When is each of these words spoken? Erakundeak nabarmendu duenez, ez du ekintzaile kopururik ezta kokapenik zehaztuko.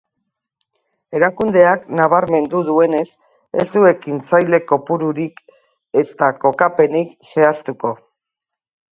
Erakundeak 1.17 1.83
nabarmendu 1.97 2.61
duenez, 2.69 3.03
ez 3.63 3.65
du 3.75 3.83
ekintzaile 3.89 4.59
kopururik 4.71 5.43
ezta 6.01 6.31
kokapenik 6.47 7.13
zehaztuko. 7.35 7.93